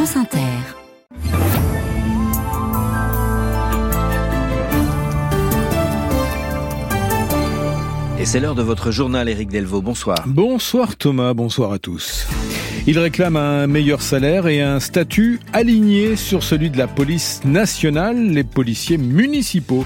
France 0.00 0.16
Inter. 0.16 0.38
Et 8.18 8.24
c'est 8.24 8.40
l'heure 8.40 8.54
de 8.54 8.62
votre 8.62 8.92
journal, 8.92 9.28
Éric 9.28 9.50
Delvaux. 9.50 9.82
Bonsoir. 9.82 10.16
Bonsoir 10.26 10.96
Thomas, 10.96 11.34
bonsoir 11.34 11.72
à 11.72 11.78
tous. 11.78 12.26
Il 12.86 12.98
réclame 12.98 13.36
un 13.36 13.66
meilleur 13.66 14.00
salaire 14.00 14.48
et 14.48 14.62
un 14.62 14.80
statut 14.80 15.38
aligné 15.52 16.16
sur 16.16 16.42
celui 16.42 16.70
de 16.70 16.78
la 16.78 16.86
police 16.86 17.42
nationale. 17.44 18.16
Les 18.30 18.42
policiers 18.42 18.96
municipaux 18.96 19.84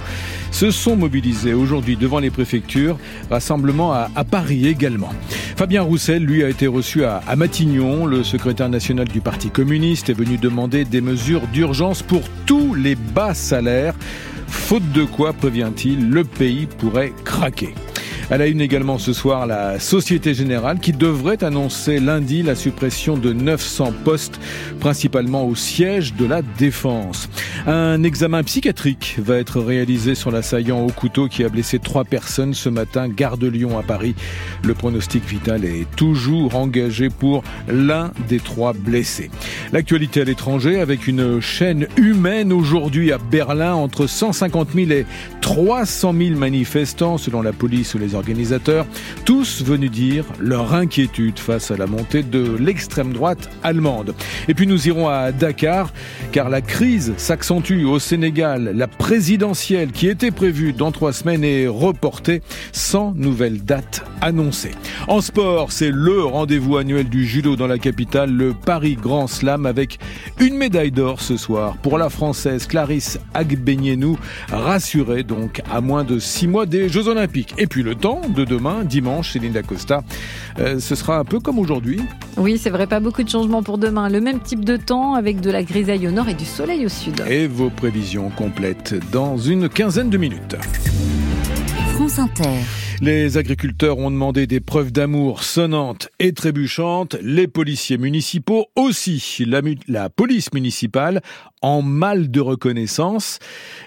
se 0.52 0.70
sont 0.70 0.96
mobilisés 0.96 1.54
aujourd'hui 1.54 1.96
devant 1.96 2.20
les 2.20 2.30
préfectures, 2.30 2.96
rassemblement 3.30 3.92
à, 3.92 4.08
Paris 4.24 4.68
également. 4.68 5.10
Fabien 5.56 5.82
Roussel, 5.82 6.24
lui, 6.24 6.44
a 6.44 6.48
été 6.48 6.68
reçu 6.68 7.04
à, 7.04 7.20
à 7.26 7.34
Matignon. 7.34 8.06
Le 8.06 8.22
secrétaire 8.22 8.68
national 8.68 9.08
du 9.08 9.20
Parti 9.20 9.50
communiste 9.50 10.08
est 10.10 10.14
venu 10.14 10.38
demander 10.38 10.84
des 10.84 11.00
mesures 11.00 11.46
d'urgence 11.48 12.02
pour 12.02 12.22
tous 12.46 12.74
les 12.74 12.94
bas 12.94 13.34
salaires. 13.34 13.94
Faute 14.46 14.92
de 14.92 15.04
quoi, 15.04 15.32
prévient-il, 15.32 16.10
le 16.10 16.22
pays 16.22 16.66
pourrait 16.66 17.12
craquer. 17.24 17.74
Elle 18.30 18.40
a 18.40 18.46
une 18.46 18.60
également 18.60 18.98
ce 18.98 19.12
soir 19.12 19.46
la 19.46 19.78
Société 19.78 20.32
Générale 20.32 20.78
qui 20.78 20.92
devrait 20.92 21.44
annoncer 21.44 22.00
lundi 22.00 22.42
la 22.42 22.54
suppression 22.54 23.16
de 23.16 23.32
900 23.32 23.92
postes, 24.04 24.40
principalement 24.80 25.46
au 25.46 25.54
siège 25.54 26.14
de 26.14 26.24
la 26.24 26.40
Défense. 26.42 27.28
Un 27.66 28.02
examen 28.02 28.42
psychiatrique 28.42 29.16
va 29.18 29.36
être 29.36 29.60
réalisé 29.60 30.14
sur 30.14 30.30
l'assaillant 30.30 30.80
au 30.80 30.90
couteau 30.90 31.28
qui 31.28 31.44
a 31.44 31.48
blessé 31.48 31.78
trois 31.78 32.04
personnes 32.04 32.54
ce 32.54 32.68
matin, 32.68 33.08
gare 33.08 33.36
de 33.36 33.46
Lyon 33.46 33.78
à 33.78 33.82
Paris. 33.82 34.14
Le 34.62 34.74
pronostic 34.74 35.24
vital 35.26 35.64
est 35.64 35.86
toujours 35.96 36.56
engagé 36.56 37.10
pour 37.10 37.44
l'un 37.68 38.12
des 38.28 38.40
trois 38.40 38.72
blessés. 38.72 39.30
L'actualité 39.72 40.22
à 40.22 40.24
l'étranger 40.24 40.80
avec 40.80 41.06
une 41.06 41.40
chaîne 41.40 41.86
humaine 41.96 42.52
aujourd'hui 42.52 43.12
à 43.12 43.18
Berlin 43.18 43.74
entre 43.74 44.06
150 44.06 44.68
000 44.74 44.90
et 44.90 45.06
300 45.40 46.14
000 46.16 46.38
manifestants 46.38 47.18
selon 47.18 47.42
la 47.42 47.52
police 47.52 47.94
ou 47.94 47.98
les 47.98 48.13
organisateurs, 48.14 48.86
tous 49.24 49.62
venus 49.62 49.90
dire 49.90 50.24
leur 50.38 50.74
inquiétude 50.74 51.38
face 51.38 51.70
à 51.70 51.76
la 51.76 51.86
montée 51.86 52.22
de 52.22 52.56
l'extrême 52.58 53.12
droite 53.12 53.50
allemande. 53.62 54.14
Et 54.48 54.54
puis 54.54 54.66
nous 54.66 54.88
irons 54.88 55.08
à 55.08 55.32
Dakar, 55.32 55.92
car 56.32 56.48
la 56.48 56.60
crise 56.60 57.14
s'accentue 57.16 57.84
au 57.84 57.98
Sénégal. 57.98 58.72
La 58.74 58.86
présidentielle 58.86 59.92
qui 59.92 60.08
était 60.08 60.30
prévue 60.30 60.72
dans 60.72 60.92
trois 60.92 61.12
semaines 61.12 61.44
est 61.44 61.66
reportée 61.66 62.42
sans 62.72 63.12
nouvelle 63.14 63.62
date 63.64 64.04
annoncée. 64.20 64.72
En 65.08 65.20
sport, 65.20 65.72
c'est 65.72 65.90
le 65.90 66.24
rendez-vous 66.24 66.76
annuel 66.76 67.08
du 67.08 67.26
judo 67.26 67.56
dans 67.56 67.66
la 67.66 67.78
capitale, 67.78 68.30
le 68.30 68.54
Paris 68.54 68.96
Grand 69.00 69.26
Slam, 69.26 69.66
avec 69.66 69.98
une 70.40 70.56
médaille 70.56 70.90
d'or 70.90 71.20
ce 71.20 71.36
soir 71.36 71.76
pour 71.82 71.98
la 71.98 72.08
Française 72.08 72.66
Clarisse 72.66 73.18
Agbenienou, 73.34 74.18
rassurée 74.50 75.22
donc 75.22 75.60
à 75.70 75.80
moins 75.80 76.04
de 76.04 76.18
six 76.18 76.48
mois 76.48 76.66
des 76.66 76.88
Jeux 76.88 77.08
Olympiques. 77.08 77.54
Et 77.58 77.66
puis 77.66 77.82
le 77.82 77.94
de 78.04 78.44
demain, 78.44 78.84
dimanche, 78.84 79.32
Céline 79.32 79.52
Dacosta. 79.52 80.02
Euh, 80.58 80.78
ce 80.78 80.94
sera 80.94 81.18
un 81.18 81.24
peu 81.24 81.40
comme 81.40 81.58
aujourd'hui. 81.58 82.02
Oui, 82.36 82.58
c'est 82.58 82.68
vrai, 82.68 82.86
pas 82.86 83.00
beaucoup 83.00 83.22
de 83.22 83.30
changements 83.30 83.62
pour 83.62 83.78
demain. 83.78 84.10
Le 84.10 84.20
même 84.20 84.40
type 84.40 84.62
de 84.62 84.76
temps 84.76 85.14
avec 85.14 85.40
de 85.40 85.50
la 85.50 85.62
grisaille 85.62 86.06
au 86.06 86.10
nord 86.10 86.28
et 86.28 86.34
du 86.34 86.44
soleil 86.44 86.84
au 86.84 86.90
sud. 86.90 87.24
Et 87.26 87.46
vos 87.46 87.70
prévisions 87.70 88.28
complètes 88.28 88.94
dans 89.10 89.38
une 89.38 89.70
quinzaine 89.70 90.10
de 90.10 90.18
minutes. 90.18 90.54
France 91.94 92.18
Inter. 92.18 92.50
Les 93.00 93.38
agriculteurs 93.38 93.98
ont 93.98 94.10
demandé 94.10 94.46
des 94.46 94.60
preuves 94.60 94.92
d'amour 94.92 95.42
sonnantes 95.42 96.08
et 96.20 96.32
trébuchantes. 96.32 97.16
Les 97.20 97.48
policiers 97.48 97.98
municipaux 97.98 98.66
aussi. 98.76 99.44
La, 99.46 99.60
la, 99.88 100.08
police 100.10 100.52
municipale 100.52 101.20
en 101.60 101.82
mal 101.82 102.30
de 102.30 102.40
reconnaissance. 102.40 103.38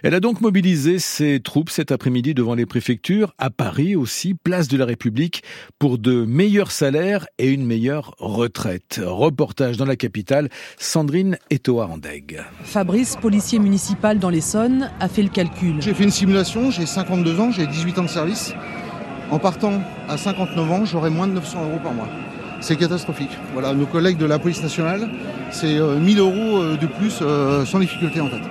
Elle 0.04 0.14
a 0.14 0.20
donc 0.20 0.42
mobilisé 0.42 1.00
ses 1.00 1.40
troupes 1.40 1.70
cet 1.70 1.92
après-midi 1.92 2.34
devant 2.34 2.56
les 2.56 2.66
préfectures, 2.66 3.34
à 3.38 3.50
Paris 3.50 3.96
aussi, 3.96 4.34
place 4.34 4.68
de 4.68 4.78
la 4.78 4.86
République, 4.86 5.44
pour 5.80 5.98
de 5.98 6.26
meilleurs 6.26 6.72
salaires 6.72 7.28
et 7.38 7.50
une 7.50 7.66
meilleure 7.66 8.16
retraite. 8.18 9.00
Reportage 9.04 9.78
dans 9.78 9.86
la 9.86 9.96
capitale, 9.96 10.50
Sandrine 10.78 11.38
Etoa-Andeg. 11.50 12.44
Fabrice, 12.64 13.16
policier 13.16 13.60
municipal 13.60 14.20
dans 14.20 14.30
l'Essonne, 14.30 14.92
a 15.00 15.08
fait 15.08 15.24
le 15.24 15.30
calcul. 15.30 15.76
J'ai 15.80 15.94
fait 15.94 16.04
une 16.04 16.12
simulation, 16.12 16.72
j'ai 16.72 16.86
52 16.86 17.40
ans, 17.40 17.52
j'ai 17.52 17.68
18 17.68 18.00
ans 18.00 18.04
de 18.04 18.10
service. 18.10 18.54
En 19.30 19.40
partant 19.40 19.74
à 20.08 20.18
59 20.18 20.72
ans, 20.72 20.86
j'aurai 20.86 21.10
moins 21.10 21.28
de 21.28 21.34
900 21.34 21.60
euros 21.64 21.80
par 21.84 21.94
mois. 21.94 22.08
C'est 22.62 22.78
catastrophique. 22.78 23.38
Voilà, 23.54 23.74
nos 23.74 23.86
collègues 23.86 24.18
de 24.18 24.26
la 24.26 24.40
police 24.40 24.64
nationale, 24.64 25.10
c'est 25.52 25.68
1000 25.68 25.80
euh, 25.80 26.22
euros 26.22 26.58
euh, 26.62 26.78
de 26.78 26.88
plus 26.88 27.20
euh, 27.22 27.66
sans 27.66 27.80
difficulté 27.80 28.22
en 28.22 28.28
fait. 28.28 28.42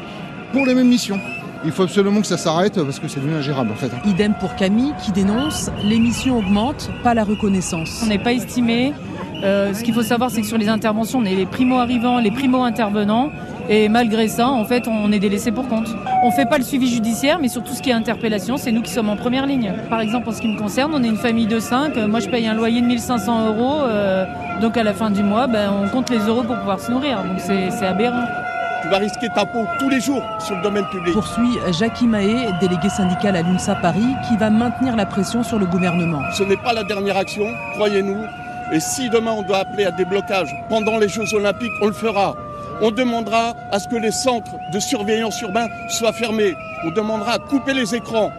Pour 0.53 0.67
les 0.67 0.75
mêmes 0.75 0.89
missions. 0.89 1.19
Il 1.65 1.73
faut 1.73 1.83
absolument 1.85 2.21
que 2.21 2.27
ça 2.27 2.37
s'arrête 2.37 2.81
parce 2.81 3.01
que 3.01 3.09
c'est 3.09 3.19
devenu 3.19 3.35
ingérable 3.35 3.73
en 3.73 3.75
fait. 3.75 3.91
Idem 4.05 4.35
pour 4.39 4.55
Camille 4.55 4.93
qui 5.03 5.11
dénonce 5.11 5.71
les 5.83 5.99
missions 5.99 6.39
augmentent, 6.39 6.91
pas 7.03 7.15
la 7.15 7.25
reconnaissance. 7.25 8.03
On 8.05 8.07
n'est 8.07 8.19
pas 8.19 8.35
estimé. 8.35 8.93
ce 9.43 9.83
qu'il 9.83 9.95
faut 9.95 10.03
savoir, 10.03 10.31
c'est 10.31 10.43
que 10.43 10.47
sur 10.47 10.59
les 10.59 10.69
interventions, 10.69 11.19
on 11.21 11.25
est 11.25 11.35
les 11.35 11.47
primo-arrivants, 11.47 12.19
les 12.21 12.31
primo-intervenants. 12.31 13.31
Et 13.69 13.89
malgré 13.89 14.29
ça, 14.29 14.49
en 14.49 14.65
fait, 14.65 14.87
on 14.87 15.11
est 15.11 15.19
délaissé 15.19 15.51
pour 15.51 15.67
compte. 15.69 15.89
On 16.23 16.29
ne 16.29 16.33
fait 16.33 16.47
pas 16.47 16.59
le 16.59 16.65
suivi 16.65 16.89
judiciaire, 16.89 17.39
mais 17.41 17.49
sur 17.49 17.65
tout 17.65 17.75
ce 17.75 17.83
qui 17.83 17.91
est 17.91 17.95
interpellation, 17.95 18.57
c'est 18.57 18.71
nous 18.71 18.83
qui 18.83 18.93
sommes 18.93 19.09
en 19.09 19.17
première 19.17 19.47
ligne. 19.47 19.73
Par 19.91 20.01
exemple, 20.01 20.29
en 20.29 20.33
ce 20.33 20.41
qui 20.41 20.49
me 20.49 20.59
concerne, 20.59 20.93
on 20.95 21.03
est 21.03 21.09
une 21.09 21.17
famille 21.17 21.47
de 21.47 21.59
5. 21.59 21.97
Moi, 21.97 22.21
je 22.21 22.29
paye 22.29 22.47
un 22.47 22.55
loyer 22.55 22.81
de 22.81 22.87
1500 22.87 23.47
euros. 23.49 23.83
Euh, 23.83 24.25
donc, 24.61 24.77
à 24.77 24.85
la 24.85 24.95
fin 24.95 25.11
du 25.11 25.23
mois, 25.23 25.49
ben, 25.49 25.73
on 25.83 25.89
compte 25.89 26.11
les 26.11 26.19
euros 26.19 26.43
pour 26.43 26.57
pouvoir 26.57 26.79
se 26.79 26.93
nourrir. 26.93 27.23
Donc, 27.25 27.41
c'est 27.41 27.87
aberrant. 27.87 28.25
Tu 28.83 28.89
vas 28.89 28.99
risquer 28.99 29.29
ta 29.35 29.45
peau 29.45 29.65
tous 29.81 29.89
les 29.89 30.01
jours 30.01 30.23
sur 30.39 30.55
le 30.55 30.63
domaine 30.63 30.85
public. 30.87 31.13
Poursuit 31.13 31.59
Jackie 31.77 32.07
Mahé, 32.07 32.53
délégué 32.61 32.89
syndical 32.89 33.35
à 33.35 33.43
l'UNSA 33.43 33.75
Paris, 33.77 34.15
qui 34.29 34.37
va 34.37 34.49
maintenir 34.49 34.95
la 34.95 35.07
pression 35.07 35.43
sur 35.43 35.59
le 35.59 35.67
gouvernement. 35.67 36.21
Ce 36.35 36.45
n'est 36.45 36.57
pas 36.57 36.73
la 36.73 36.85
dernière 36.85 37.17
action, 37.17 37.47
croyez-nous. 37.75 38.23
Et 38.73 38.79
si 38.79 39.09
demain 39.11 39.33
on 39.33 39.43
doit 39.43 39.59
appeler 39.59 39.87
à 39.87 39.91
des 39.91 40.05
blocages 40.05 40.55
pendant 40.69 40.99
les 40.99 41.09
Jeux 41.09 41.35
Olympiques, 41.35 41.73
on 41.83 41.87
le 41.87 41.93
fera. 41.93 42.37
On 42.83 42.91
demandera 42.91 43.55
à 43.71 43.79
ce 43.79 43.89
que 43.89 43.97
les 43.97 44.11
centres 44.11 44.57
de 44.73 44.79
surveillance 44.79 45.41
urbain 45.41 45.67
soient 45.89 46.13
fermés. 46.13 46.55
On 46.85 46.91
demandera 46.91 47.33
à 47.33 47.39
couper 47.39 47.73
les 47.73 47.95
écrans. 47.95 48.31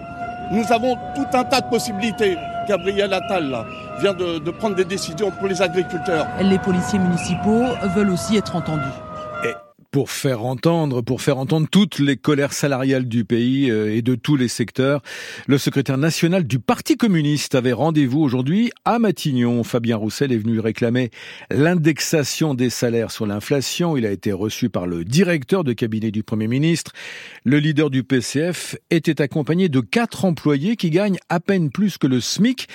Nous 0.52 0.72
avons 0.72 0.96
tout 1.16 1.26
un 1.34 1.44
tas 1.44 1.62
de 1.62 1.70
possibilités. 1.70 2.38
Gabriel 2.68 3.14
Attal 3.14 3.66
vient 4.00 4.14
de 4.14 4.52
prendre 4.52 4.76
des 4.76 4.86
décisions 4.86 5.32
pour 5.32 5.48
les 5.48 5.62
agriculteurs. 5.62 6.28
Les 6.42 6.60
policiers 6.60 7.00
municipaux 7.00 7.64
veulent 7.96 8.12
aussi 8.12 8.38
être 8.38 8.56
entendus 8.56 8.84
pour 9.92 10.12
faire 10.12 10.44
entendre, 10.44 11.02
pour 11.02 11.22
faire 11.22 11.38
entendre 11.38 11.68
toutes 11.70 12.00
les 12.00 12.18
colères 12.18 12.54
salariales 12.54 13.08
du 13.08 13.26
pays 13.26 13.70
euh, 13.70 13.96
et 13.96 14.02
de 14.02 14.16
tous 14.16 14.36
les 14.36 14.48
secteurs. 14.48 15.02
Le 15.48 15.58
secrétaire 15.58 15.98
national 15.98 16.46
du 16.46 16.60
Parti 16.60 16.98
communiste 16.98 17.56
avait 17.56 17.74
rendez-vous 17.74 18.20
aujourd'hui 18.20 18.72
à 18.86 19.00
Matignon. 19.00 19.64
Fabien 19.64 19.98
Roussel 19.98 20.32
est 20.32 20.38
venu 20.38 20.60
réclamer 20.60 21.10
l'indexation 21.50 22.54
des 22.54 22.70
salaires 22.70 23.12
sur 23.12 23.26
l'inflation. 23.26 23.98
Il 23.98 24.06
a 24.06 24.12
été 24.12 24.32
reçu 24.32 24.70
par 24.70 24.88
le 24.88 25.06
directeur 25.06 25.64
de 25.64 25.74
cabinet 25.74 26.12
du 26.12 26.24
Premier 26.24 26.48
ministre. 26.48 26.92
Le 27.44 27.60
leader 27.60 27.90
du 27.90 28.04
PCF 28.04 28.76
était 28.90 29.22
accompagné 29.22 29.70
de 29.70 29.80
quatre 29.80 30.26
employés 30.26 30.76
qui 30.76 30.90
gagnent 30.90 31.20
à 31.30 31.40
peine 31.40 31.70
plus 31.70 31.98
que 31.98 32.08
le 32.08 32.20
SMIC. 32.20 32.68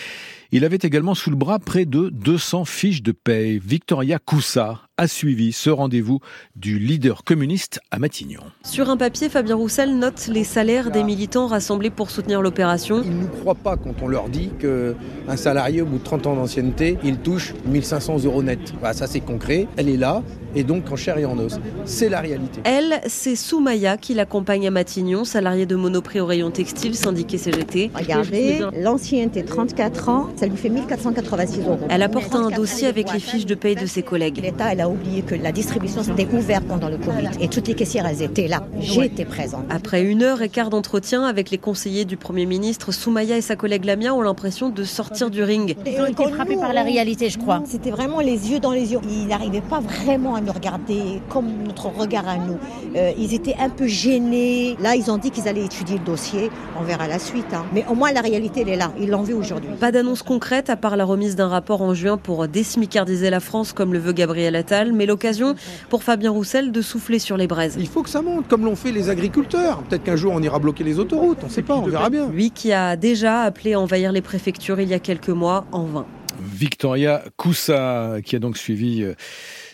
Il 0.55 0.67
avait 0.67 0.79
également 0.83 1.15
sous 1.15 1.31
le 1.31 1.37
bras 1.37 1.59
près 1.59 1.87
de 1.87 2.11
200 2.11 2.67
fiches 2.67 3.03
de 3.03 3.13
paye. 3.13 3.59
Victoria 3.59 4.19
Coussa 4.19 4.83
a 4.99 5.09
suivi 5.09 5.51
ce 5.51 5.71
rendez-vous 5.71 6.21
du 6.57 6.79
leader 6.79 7.25
communiste 7.25 7.81
à 7.91 7.99
Matignon. 7.99 8.43
Sur 8.63 8.91
un 8.91 8.99
papier, 8.99 9.31
Fabien 9.31 9.57
Roussel 9.57 9.99
note 9.99 10.29
les 10.29 10.45
salaires 10.45 10.91
des 10.91 11.05
militants 11.05 11.47
rassemblés 11.47 11.89
pour 11.89 12.11
soutenir 12.11 12.43
l'opération. 12.43 13.01
Ils 13.03 13.17
ne 13.17 13.23
nous 13.23 13.29
croient 13.29 13.55
pas 13.55 13.79
quand 13.79 13.95
on 14.03 14.09
leur 14.09 14.29
dit 14.29 14.51
qu'un 14.61 15.37
salarié 15.39 15.81
au 15.81 15.87
bout 15.87 15.97
de 15.97 16.05
30 16.05 16.27
ans 16.27 16.37
d'ancienneté, 16.37 16.99
il 17.03 17.17
touche 17.17 17.55
1500 17.65 18.25
euros 18.25 18.43
net. 18.43 18.75
Bah, 18.83 18.93
ça 18.93 19.07
c'est 19.07 19.21
concret, 19.21 19.69
elle 19.79 19.89
est 19.89 19.97
là, 19.97 20.23
et 20.55 20.65
donc 20.65 20.91
en 20.91 20.97
chair 20.97 21.19
et 21.19 21.25
en 21.25 21.39
os. 21.39 21.59
C'est 21.85 22.09
la 22.09 22.21
réalité. 22.21 22.61
Elle, 22.65 23.01
c'est 23.07 23.37
Soumaya 23.37 23.97
qui 23.97 24.15
l'accompagne 24.15 24.67
à 24.67 24.71
Matignon, 24.71 25.25
salariée 25.25 25.67
de 25.67 25.77
Monoprix 25.77 26.21
au 26.21 26.27
rayon 26.27 26.51
textile, 26.51 26.95
syndiqué 26.95 27.39
CGT. 27.39 27.91
Regardez, 27.95 28.61
l'ancienneté 28.81 29.45
34 29.45 30.09
ans, 30.09 30.29
ça 30.37 30.47
lui 30.47 30.57
fait 30.57 30.69
1486 30.69 31.61
euros. 31.61 31.79
Elle 31.89 32.03
apporte 32.03 32.35
un 32.35 32.51
dossier 32.51 32.89
avec 32.89 33.13
les 33.13 33.21
fiches 33.21 33.47
de 33.47 33.55
paye 33.55 33.75
de 33.75 33.87
ses 33.87 34.03
collègues. 34.03 34.41
L'État, 34.43 34.73
elle 34.73 34.81
a 34.81 34.89
oublié 34.89 35.23
que 35.23 35.35
la 35.35 35.53
distribution 35.53 36.03
s'était 36.03 36.29
ouverte 36.33 36.65
pendant 36.67 36.89
le 36.89 36.99
Covid 36.99 37.29
et 37.41 37.49
toutes 37.49 37.69
les 37.69 37.75
caissières, 37.75 38.07
elles 38.07 38.23
étaient 38.23 38.49
là. 38.49 38.63
J'étais 38.81 39.25
présente. 39.25 39.65
Après 39.71 40.03
une 40.03 40.23
heure 40.23 40.43
et 40.43 40.49
quart 40.49 40.71
d'entretien 40.71 41.25
avec 41.25 41.51
les 41.51 41.59
conseillers 41.59 42.05
du 42.05 42.17
Premier 42.17 42.47
ministre, 42.47 42.93
Soumaya 42.93 43.37
et 43.37 43.41
sa 43.41 43.57
collègue 43.57 43.85
Lamia 43.85 44.15
ont 44.15 44.21
l'impression 44.21 44.69
de 44.69 44.85
sortir 44.85 45.31
du 45.31 45.43
ring. 45.43 45.77
Ils 45.87 46.01
ont 46.01 46.07
été 46.07 46.25
frappés 46.29 46.57
par 46.57 46.73
la 46.73 46.83
réalité, 46.83 47.31
je 47.31 47.39
crois. 47.39 47.63
C'était 47.67 47.91
vraiment 47.91 48.21
les 48.21 48.51
yeux 48.51 48.61
dans 48.61 48.73
les 48.73 48.93
yeux. 48.93 48.99
Il 49.09 49.27
n'arrivait 49.27 49.63
pas 49.63 49.81
vraiment 49.81 50.35
à 50.35 50.41
nous 50.43 50.53
regardaient 50.53 51.21
comme 51.29 51.47
notre 51.67 51.87
regard 51.87 52.29
à 52.29 52.37
nous. 52.37 52.59
Euh, 52.97 53.13
ils 53.19 53.35
étaient 53.35 53.57
un 53.59 53.69
peu 53.71 53.87
gênés. 53.87 54.77
Là, 54.81 54.95
ils 54.97 55.11
ont 55.11 55.19
dit 55.19 55.31
qu'ils 55.31 55.49
allaient 55.49 55.65
étudier 55.65 55.99
le 55.99 56.05
dossier. 56.05 56.51
On 56.79 56.83
verra 56.85 57.09
la 57.09 57.19
suite. 57.19 57.53
hein. 57.53 57.65
Mais 57.73 57.85
au 57.89 57.95
moins, 57.95 58.13
la 58.13 58.21
réalité, 58.21 58.63
elle 58.63 58.69
est 58.69 58.77
là. 58.77 58.93
Ils 59.01 59.09
l'ont 59.11 59.23
vu 59.23 59.35
aujourd'hui. 59.35 59.71
Pas 59.81 59.93
d'annonce 59.93 60.23
concrète 60.23 60.71
à 60.71 60.77
part 60.77 60.97
la 60.97 61.05
remise 61.05 61.37
d'un 61.37 61.49
rapport 61.49 61.83
en 61.83 61.95
juin 61.95 62.17
pour 62.17 62.49
désmicardiser 62.49 63.31
la 63.31 63.41
France 63.41 63.73
comme 63.73 63.93
le 63.93 63.99
veut 63.99 64.13
Gabriel 64.13 64.57
Attal, 64.57 64.93
mais 64.93 65.07
l'occasion 65.07 65.55
pour 65.89 66.03
Fabien 66.03 66.31
Roussel 66.31 66.73
de 66.73 66.83
souffler 66.83 67.19
sur 67.19 67.37
les 67.37 67.47
braises. 67.47 67.77
Il 67.79 67.89
faut 67.89 68.03
que 68.03 68.11
ça 68.11 68.23
monte, 68.23 68.49
comme 68.49 68.65
l'ont 68.65 68.77
fait 68.77 68.93
les 68.93 69.09
agriculteurs. 69.09 69.83
Peut-être 69.85 70.05
qu'un 70.05 70.17
jour 70.17 70.33
on 70.35 70.43
ira 70.43 70.59
bloquer 70.59 70.85
les 70.85 70.99
autoroutes, 70.99 71.39
on 71.43 71.47
ne 71.47 71.51
sait 71.53 71.63
pas, 71.63 71.77
on 71.77 71.83
verra 71.83 72.11
bien. 72.11 72.29
Lui 72.29 72.51
qui 72.51 72.73
a 72.73 72.97
déjà 72.97 73.43
appelé 73.43 73.75
à 73.75 73.81
envahir 73.81 74.13
les 74.13 74.23
préfectures 74.23 74.81
il 74.81 74.89
y 74.89 74.95
a 74.95 74.99
quelques 74.99 75.29
mois, 75.29 75.65
en 75.73 75.85
vain. 75.85 76.07
Victoria 76.41 77.23
Coussa, 77.37 78.17
qui 78.25 78.37
a 78.37 78.39
donc 78.39 78.57
suivi 78.57 79.03
euh, 79.03 79.15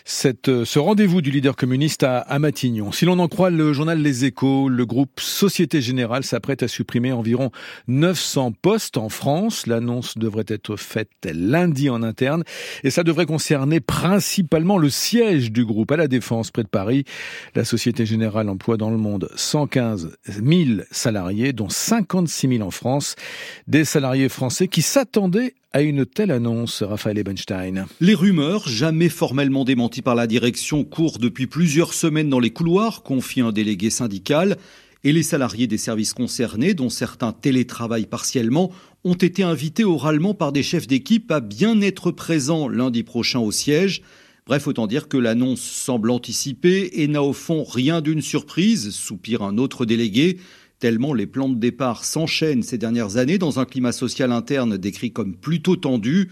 cette, 0.09 0.49
euh, 0.49 0.65
ce 0.65 0.79
rendez-vous 0.79 1.21
du 1.21 1.29
leader 1.29 1.55
communiste 1.55 2.01
à, 2.01 2.17
à 2.17 2.39
Matignon. 2.39 2.91
Si 2.91 3.05
l'on 3.05 3.19
en 3.19 3.27
croit 3.27 3.51
le 3.51 3.73
journal 3.73 4.01
Les 4.01 4.25
Échos, 4.25 4.67
le 4.67 4.83
groupe 4.83 5.19
Société 5.19 5.81
Générale 5.81 6.23
s'apprête 6.23 6.63
à 6.63 6.67
supprimer 6.67 7.11
environ 7.11 7.51
900 7.87 8.53
postes 8.59 8.97
en 8.97 9.09
France. 9.09 9.67
L'annonce 9.67 10.17
devrait 10.17 10.45
être 10.47 10.77
faite 10.77 11.11
lundi 11.31 11.91
en 11.91 12.01
interne 12.01 12.43
et 12.83 12.89
ça 12.89 13.03
devrait 13.03 13.27
concerner 13.27 13.81
principalement 13.81 14.79
le 14.79 14.89
siège 14.89 15.51
du 15.51 15.63
groupe 15.63 15.91
à 15.91 15.97
la 15.97 16.07
Défense 16.07 16.49
près 16.49 16.63
de 16.63 16.69
Paris. 16.69 17.05
La 17.53 17.63
Société 17.63 18.07
Générale 18.07 18.49
emploie 18.49 18.77
dans 18.77 18.89
le 18.89 18.97
monde 18.97 19.29
115 19.35 20.17
000 20.25 20.81
salariés, 20.89 21.53
dont 21.53 21.69
56 21.69 22.57
000 22.57 22.67
en 22.67 22.71
France. 22.71 23.15
Des 23.67 23.85
salariés 23.85 24.27
français 24.27 24.67
qui 24.67 24.81
s'attendaient 24.81 25.53
à 25.71 25.81
une 25.81 26.05
telle 26.05 26.31
annonce, 26.31 26.81
Raphaël 26.81 27.19
Ebenstein. 27.19 27.85
Les 28.01 28.15
rumeurs, 28.15 28.67
jamais 28.67 29.09
formellement 29.09 29.65
démenties 29.65 30.01
par 30.01 30.15
la 30.15 30.25
direction, 30.25 30.83
courent 30.83 31.19
depuis 31.19 31.45
plusieurs 31.45 31.93
semaines 31.93 32.29
dans 32.29 32.39
les 32.39 32.49
couloirs, 32.49 33.03
confie 33.03 33.41
un 33.41 33.51
délégué 33.51 33.91
syndical, 33.91 34.57
et 35.03 35.13
les 35.13 35.23
salariés 35.23 35.67
des 35.67 35.77
services 35.77 36.13
concernés, 36.13 36.73
dont 36.73 36.89
certains 36.89 37.33
télétravaillent 37.33 38.07
partiellement, 38.07 38.71
ont 39.03 39.13
été 39.13 39.43
invités 39.43 39.83
oralement 39.83 40.33
par 40.33 40.51
des 40.51 40.63
chefs 40.63 40.87
d'équipe 40.87 41.31
à 41.31 41.39
bien 41.39 41.79
être 41.81 42.11
présents 42.11 42.67
lundi 42.67 43.03
prochain 43.03 43.39
au 43.39 43.51
siège. 43.51 44.01
Bref, 44.47 44.67
autant 44.67 44.87
dire 44.87 45.07
que 45.07 45.17
l'annonce 45.17 45.61
semble 45.61 46.09
anticipée 46.09 47.01
et 47.01 47.07
n'a 47.07 47.21
au 47.21 47.33
fond 47.33 47.63
rien 47.63 48.01
d'une 48.01 48.23
surprise, 48.23 48.89
soupire 48.89 49.43
un 49.43 49.59
autre 49.59 49.85
délégué 49.85 50.39
tellement 50.79 51.13
les 51.13 51.27
plans 51.27 51.49
de 51.49 51.59
départ 51.59 52.05
s'enchaînent 52.05 52.63
ces 52.63 52.77
dernières 52.77 53.17
années 53.17 53.37
dans 53.37 53.59
un 53.59 53.65
climat 53.65 53.91
social 53.91 54.31
interne 54.31 54.77
décrit 54.77 55.11
comme 55.11 55.35
plutôt 55.35 55.75
tendu. 55.75 56.31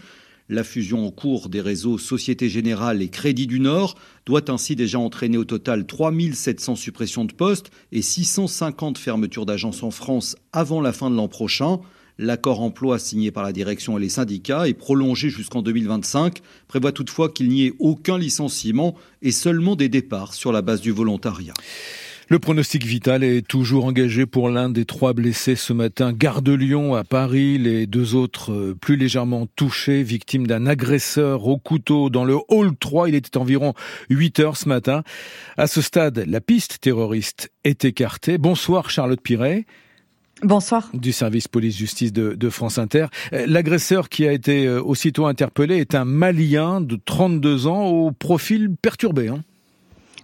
La 0.50 0.64
fusion 0.64 1.06
en 1.06 1.12
cours 1.12 1.50
des 1.50 1.60
réseaux 1.60 1.98
Société 1.98 2.48
Générale 2.48 3.02
et 3.02 3.10
Crédit 3.10 3.48
du 3.48 3.60
Nord 3.60 3.96
doit 4.26 4.50
ainsi 4.50 4.78
déjà 4.78 4.98
entraîner 4.98 5.38
au 5.38 5.44
total 5.44 5.86
3700 5.86 6.78
suppressions 6.78 7.26
de 7.26 7.34
postes 7.34 7.70
et 7.92 8.02
650 8.02 8.98
fermetures 8.98 9.46
d'agences 9.46 9.84
en 9.84 9.92
France 9.92 10.38
avant 10.54 10.80
la 10.80 10.94
fin 10.94 11.10
de 11.10 11.16
l'an 11.16 11.28
prochain. 11.28 11.80
L'accord 12.18 12.62
emploi 12.62 12.98
signé 12.98 13.30
par 13.30 13.44
la 13.44 13.52
direction 13.52 13.98
et 13.98 14.02
les 14.02 14.10
syndicats 14.10 14.70
et 14.70 14.74
prolongé 14.74 15.30
jusqu'en 15.30 15.62
2025 15.62 16.40
prévoit 16.70 16.94
toutefois 16.94 17.28
qu'il 17.28 17.50
n'y 17.50 17.66
ait 17.66 17.74
aucun 17.80 18.18
licenciement 18.18 18.96
et 19.22 19.32
seulement 19.32 19.76
des 19.76 19.90
départs 19.90 20.34
sur 20.34 20.54
la 20.54 20.62
base 20.62 20.80
du 20.80 20.92
volontariat. 20.92 21.54
Le 22.30 22.40
pronostic 22.40 22.84
vital 22.84 23.24
est 23.24 23.48
toujours 23.48 23.86
engagé 23.86 24.26
pour 24.26 24.50
l'un 24.50 24.70
des 24.70 24.84
trois 24.84 25.14
blessés 25.14 25.56
ce 25.56 25.72
matin, 25.72 26.12
Gare 26.12 26.42
de 26.42 26.52
Lyon 26.52 26.94
à 26.94 27.06
Paris. 27.06 27.58
Les 27.58 27.88
deux 27.88 28.16
autres 28.16 28.52
euh, 28.52 28.76
plus 28.76 28.98
légèrement 28.98 29.48
touchés, 29.56 30.04
victimes 30.04 30.46
d'un 30.46 30.66
agresseur 30.66 31.48
au 31.48 31.58
couteau 31.58 32.10
dans 32.10 32.26
le 32.26 32.36
hall 32.50 32.76
3. 32.78 33.08
Il 33.08 33.16
était 33.16 33.38
environ 33.38 33.74
8 34.10 34.42
heures 34.42 34.58
ce 34.58 34.68
matin. 34.68 35.04
À 35.56 35.68
ce 35.68 35.82
stade, 35.82 36.26
la 36.28 36.42
piste 36.42 36.82
terroriste 36.82 37.50
est 37.64 37.86
écartée. 37.86 38.38
Bonsoir 38.38 38.90
Charlotte 38.90 39.22
Piret. 39.22 39.66
Bonsoir. 40.44 40.90
Du 40.94 41.14
service 41.14 41.48
police-justice 41.48 42.12
de, 42.12 42.34
de, 42.34 42.50
France 42.50 42.78
Inter. 42.78 43.06
L'agresseur 43.32 44.10
qui 44.10 44.28
a 44.28 44.34
été 44.34 44.68
euh, 44.68 44.82
aussitôt 44.82 45.28
interpellé 45.28 45.78
est 45.78 45.96
un 45.96 46.04
Malien 46.04 46.82
de 46.82 47.00
32 47.06 47.68
ans 47.68 47.86
au 47.86 48.12
profil 48.12 48.76
perturbé. 48.82 49.30
Hein. 49.30 49.44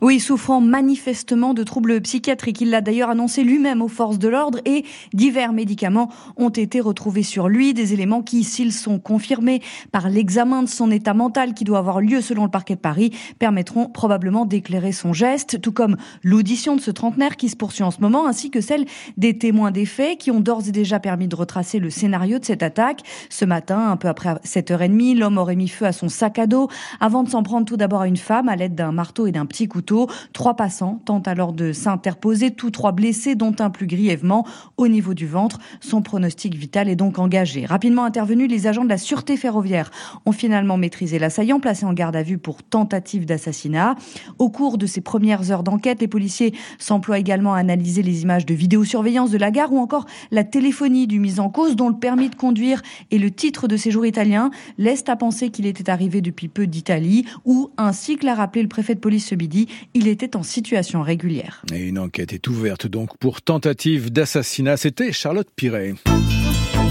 Oui, 0.04 0.20
souffrant 0.20 0.60
manifestement 0.60 1.54
de 1.54 1.64
troubles 1.64 2.02
psychiatriques. 2.02 2.60
Il 2.60 2.72
l'a 2.72 2.82
d'ailleurs 2.82 3.10
annoncé 3.10 3.42
lui-même 3.42 3.82
aux 3.82 3.88
forces 3.88 4.20
de 4.20 4.28
l'ordre 4.28 4.60
et 4.66 4.84
divers 5.14 5.54
médicaments 5.54 6.10
ont 6.36 6.50
été 6.50 6.82
retrouvés 6.82 7.24
sur 7.24 7.48
lui. 7.48 7.74
Des 7.74 7.94
éléments 7.94 8.22
qui, 8.22 8.44
s'ils 8.44 8.74
sont 8.74 9.00
confirmés 9.00 9.62
par 9.94 10.10
l'examen 10.10 10.62
de 10.62 10.68
son 10.68 10.92
état 10.92 11.14
mental 11.14 11.54
qui 11.54 11.64
doit 11.64 11.78
avoir 11.78 12.02
lieu 12.02 12.20
selon 12.20 12.44
le 12.44 12.50
parquet 12.50 12.76
de 12.76 12.82
Paris, 12.82 13.12
permettront 13.40 13.88
probablement 13.88 14.46
d'éclairer 14.46 14.92
son 14.92 15.14
geste, 15.14 15.62
tout 15.62 15.72
comme 15.72 15.96
l'audition 16.22 16.76
de 16.76 16.82
ce 16.82 16.92
trentenaire 16.92 17.38
qui 17.38 17.48
se 17.48 17.56
poursuit 17.56 17.86
en 17.86 17.92
ce 17.92 18.02
moment, 18.02 18.28
ainsi 18.28 18.52
que 18.52 18.60
celle 18.60 18.84
des 19.16 19.38
témoins 19.38 19.72
des 19.72 19.86
faits 19.86 20.18
qui 20.18 20.32
ont 20.32 20.42
d'ores 20.42 20.68
et 20.68 20.74
déjà 20.74 21.00
permis 21.00 21.30
de 21.30 21.36
retracer 21.38 21.80
le 21.80 21.90
scénario 21.90 22.40
de 22.40 22.44
cette 22.44 22.62
attaque. 22.62 23.04
Ce 23.30 23.46
matin, 23.46 23.92
un 23.92 23.96
peu 23.96 24.10
après 24.10 24.34
7h30, 24.44 25.18
l'homme 25.18 25.38
aurait 25.38 25.56
mis 25.56 25.70
feu 25.70 25.86
à 25.86 25.94
son 25.94 26.10
sac 26.10 26.40
à 26.40 26.46
dos 26.46 26.68
avant 27.00 27.24
de 27.24 27.30
s'en 27.30 27.42
prendre 27.42 27.66
tout 27.66 27.78
d'abord 27.78 28.02
à 28.02 28.08
une 28.10 28.18
femme 28.18 28.50
à 28.50 28.58
l'aide 28.58 28.76
d'un 28.76 28.92
marteau 28.92 29.28
et 29.28 29.32
d'un 29.32 29.46
petit 29.46 29.70
couteau. 29.70 29.93
Trois 30.34 30.56
passants 30.56 31.00
tentent 31.06 31.28
alors 31.28 31.54
de 31.54 31.72
s'interposer, 31.74 32.52
tous 32.52 32.72
trois 32.72 32.92
blessés, 32.92 33.36
dont 33.36 33.56
un 33.60 33.70
plus 33.70 33.88
grièvement 33.88 34.46
au 34.78 34.88
niveau 34.88 35.14
du 35.14 35.28
ventre. 35.28 35.60
Son 35.80 36.02
pronostic 36.02 36.56
vital 36.56 36.90
est 36.90 36.96
donc 36.96 37.20
engagé. 37.20 37.66
Rapidement 37.66 38.04
intervenus, 38.04 38.50
les 38.50 38.68
agents 38.68 38.84
de 38.84 38.90
la 38.90 38.98
sûreté 38.98 39.38
ferroviaire 39.38 39.92
ont 40.26 40.32
finalement 40.32 40.78
maîtrisé 40.78 41.20
l'assaillant, 41.20 41.60
placé 41.60 41.86
en 41.86 41.94
garde 41.94 42.16
à 42.16 42.24
vue 42.24 42.38
pour 42.38 42.64
tentative 42.64 43.26
d'assassinat. 43.26 43.96
Au 44.40 44.50
cours 44.50 44.78
de 44.78 44.86
ces 44.86 45.02
premières 45.02 45.52
heures 45.52 45.64
d'enquête, 45.64 46.02
les 46.02 46.08
policiers 46.08 46.54
s'emploient 46.80 47.20
également 47.20 47.54
à 47.54 47.60
analyser 47.60 48.02
les 48.02 48.24
images 48.24 48.46
de 48.46 48.54
vidéosurveillance 48.54 49.32
de 49.32 49.38
la 49.38 49.52
gare 49.52 49.74
ou 49.74 49.80
encore 49.80 50.06
la 50.32 50.44
téléphonie 50.44 51.08
du 51.08 51.20
mis 51.20 51.40
en 51.40 51.50
cause, 51.50 51.76
dont 51.76 51.90
le 51.90 51.98
permis 51.98 52.30
de 52.30 52.36
conduire 52.36 52.82
et 53.12 53.20
le 53.20 53.32
titre 53.32 53.68
de 53.68 53.78
séjour 53.78 54.06
italien 54.06 54.52
laissent 54.78 55.08
à 55.08 55.16
penser 55.16 55.50
qu'il 55.50 55.66
était 55.66 55.90
arrivé 55.90 56.22
depuis 56.22 56.48
peu 56.48 56.68
d'Italie, 56.68 57.26
ou, 57.46 57.72
ainsi 57.78 58.18
que 58.18 58.26
l'a 58.26 58.36
rappelé 58.36 58.62
le 58.62 58.70
préfet 58.70 58.96
de 58.96 59.00
police 59.00 59.28
ce 59.28 59.36
midi, 59.36 59.68
il 59.94 60.08
était 60.08 60.36
en 60.36 60.44
situation 60.44 61.02
régulière. 61.02 61.64
Et 61.74 61.80
une 61.80 62.00
enquête 62.00 62.34
est 62.34 62.48
ouverte 62.48 62.88
donc 62.88 63.18
pour 63.18 63.42
tentative 63.42 64.12
d'assassinat. 64.12 64.78
C'était 64.78 65.12
Charlotte 65.12 65.50
Piret. 65.56 65.96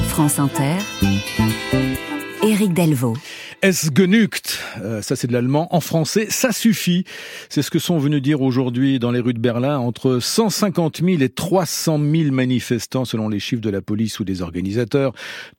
France 0.08 0.38
Inter. 0.38 0.76
Éric 2.44 2.74
Delvaux. 2.74 3.16
Es 3.62 3.88
genügt, 3.94 4.58
euh, 4.82 5.00
ça 5.00 5.14
c'est 5.14 5.28
de 5.28 5.32
l'allemand, 5.32 5.68
en 5.72 5.80
français, 5.80 6.26
ça 6.28 6.50
suffit. 6.50 7.04
C'est 7.48 7.62
ce 7.62 7.70
que 7.70 7.78
sont 7.78 7.98
venus 7.98 8.20
dire 8.20 8.42
aujourd'hui 8.42 8.98
dans 8.98 9.12
les 9.12 9.20
rues 9.20 9.34
de 9.34 9.38
Berlin 9.38 9.78
entre 9.78 10.18
150 10.18 11.02
000 11.04 11.22
et 11.22 11.28
300 11.28 12.00
000 12.00 12.32
manifestants 12.32 13.04
selon 13.04 13.28
les 13.28 13.38
chiffres 13.38 13.62
de 13.62 13.70
la 13.70 13.80
police 13.80 14.18
ou 14.18 14.24
des 14.24 14.42
organisateurs, 14.42 15.12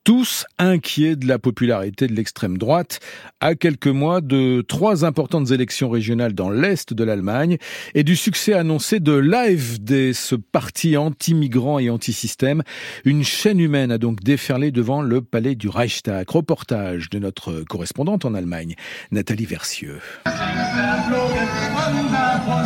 tous 0.03 0.45
inquiets 0.59 1.15
de 1.15 1.25
la 1.25 1.39
popularité 1.39 2.07
de 2.07 2.13
l'extrême 2.13 2.57
droite, 2.57 2.99
à 3.39 3.55
quelques 3.55 3.87
mois 3.87 4.19
de 4.19 4.61
trois 4.67 5.05
importantes 5.05 5.51
élections 5.51 5.89
régionales 5.89 6.33
dans 6.33 6.49
l'Est 6.49 6.93
de 6.93 7.03
l'Allemagne 7.05 7.59
et 7.95 8.03
du 8.03 8.17
succès 8.17 8.51
annoncé 8.51 8.99
de 8.99 9.13
l'AFD, 9.13 10.11
ce 10.11 10.35
parti 10.35 10.97
anti-migrant 10.97 11.79
et 11.79 11.89
anti-système. 11.89 12.61
Une 13.05 13.23
chaîne 13.23 13.61
humaine 13.61 13.91
a 13.91 13.97
donc 13.97 14.21
déferlé 14.21 14.71
devant 14.71 15.01
le 15.01 15.21
palais 15.21 15.55
du 15.55 15.69
Reichstag. 15.69 16.29
Reportage 16.29 16.72
de 16.73 17.19
notre 17.19 17.61
correspondant 17.61 17.83
correspondante 17.83 18.23
en 18.23 18.33
Allemagne, 18.33 18.75
Nathalie 19.11 19.45
Versieux. 19.45 19.99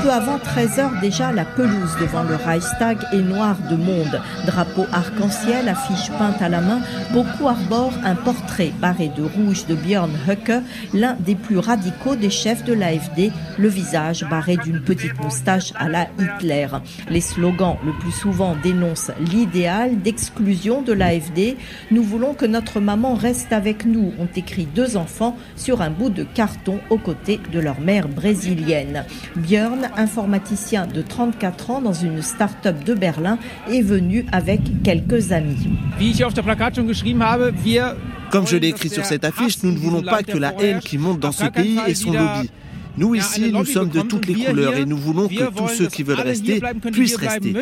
Peu 0.03 0.11
avant 0.11 0.37
13h 0.37 1.01
déjà, 1.01 1.31
la 1.31 1.43
pelouse 1.43 1.97
devant 1.99 2.23
le 2.23 2.35
Reichstag 2.35 2.97
est 3.11 3.21
noire 3.21 3.57
de 3.69 3.75
monde. 3.75 4.21
Drapeau 4.45 4.85
arc-en-ciel, 4.93 5.67
affiche 5.67 6.11
peinte 6.17 6.41
à 6.41 6.49
la 6.49 6.61
main, 6.61 6.81
beaucoup 7.11 7.47
arborent 7.47 7.93
un 8.03 8.15
portrait 8.15 8.71
barré 8.79 9.09
de 9.09 9.23
rouge 9.23 9.65
de 9.65 9.75
Björn 9.75 10.11
Höcke, 10.27 10.63
l'un 10.93 11.15
des 11.15 11.35
plus 11.35 11.57
radicaux 11.57 12.15
des 12.15 12.29
chefs 12.29 12.63
de 12.63 12.73
l'AFD, 12.73 13.31
le 13.57 13.67
visage 13.67 14.23
barré 14.29 14.57
d'une 14.57 14.81
petite 14.81 15.19
moustache 15.19 15.73
à 15.75 15.89
la 15.89 16.07
Hitler. 16.19 16.67
Les 17.09 17.21
slogans 17.21 17.77
le 17.83 17.91
plus 17.99 18.11
souvent 18.11 18.55
dénoncent 18.61 19.11
l'idéal 19.19 19.99
d'exclusion 20.01 20.83
de 20.83 20.93
l'AFD. 20.93 21.57
Nous 21.91 22.03
voulons 22.03 22.35
que 22.35 22.45
notre 22.45 22.79
maman 22.79 23.15
reste 23.15 23.51
avec 23.51 23.85
nous, 23.85 23.96
ont 23.97 24.29
écrit 24.35 24.65
deux 24.65 24.97
enfants 24.97 25.37
sur 25.55 25.81
un 25.81 25.89
bout 25.89 26.09
de 26.09 26.23
carton 26.23 26.79
aux 26.89 26.97
côtés 26.97 27.39
de 27.51 27.59
leur 27.59 27.79
mère 27.79 28.07
brésilienne. 28.07 29.05
Björn, 29.35 29.89
informaticien 29.95 30.87
de 30.87 31.01
34 31.01 31.71
ans 31.71 31.81
dans 31.81 31.93
une 31.93 32.21
start-up 32.21 32.83
de 32.83 32.93
Berlin, 32.93 33.37
est 33.69 33.81
venu 33.81 34.25
avec 34.31 34.61
quelques 34.83 35.31
amis. 35.31 35.69
Comme 38.29 38.47
je 38.47 38.57
l'ai 38.57 38.69
écrit 38.69 38.89
sur 38.89 39.05
cette 39.05 39.23
affiche, 39.23 39.63
nous 39.63 39.71
ne 39.71 39.77
voulons 39.77 40.01
pas 40.01 40.23
que 40.23 40.37
la 40.37 40.53
haine 40.61 40.79
qui 40.79 40.97
monte 40.97 41.19
dans 41.19 41.31
ce 41.31 41.45
pays 41.45 41.79
ait 41.87 41.95
son 41.95 42.11
lobby. 42.11 42.49
Nous 42.97 43.13
ici, 43.13 43.51
nous 43.51 43.65
sommes 43.65 43.89
de 43.89 44.01
toutes 44.01 44.25
les 44.25 44.33
couleurs 44.33 44.75
et 44.75 44.85
nous 44.85 44.97
voulons 44.97 45.27
que 45.27 45.55
tous 45.55 45.67
ceux 45.67 45.87
qui 45.87 46.03
veulent 46.03 46.19
rester 46.19 46.61
puissent 46.91 47.15
rester. 47.15 47.53